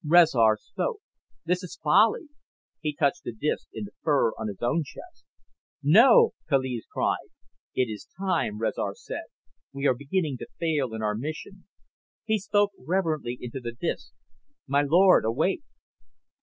[0.03, 0.99] Rezar spoke.
[1.45, 2.29] "This is folly."
[2.79, 5.25] He touched the disk in the fur of his own chest.
[5.83, 7.29] "No!" Kaliz cried.
[7.75, 9.25] "It is time," Rezar said.
[9.71, 11.65] "We are beginning to fail in our mission."
[12.25, 14.11] He spoke reverently into the disk,
[14.65, 15.61] "My lord, awake."